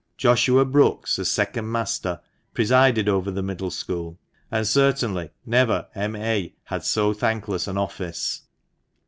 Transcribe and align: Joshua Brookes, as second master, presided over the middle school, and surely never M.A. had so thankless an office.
Joshua 0.17 0.65
Brookes, 0.65 1.19
as 1.19 1.29
second 1.29 1.71
master, 1.71 2.21
presided 2.55 3.07
over 3.07 3.29
the 3.29 3.43
middle 3.43 3.69
school, 3.69 4.17
and 4.49 4.65
surely 4.65 5.29
never 5.45 5.89
M.A. 5.93 6.55
had 6.63 6.83
so 6.83 7.13
thankless 7.13 7.67
an 7.67 7.77
office. 7.77 8.41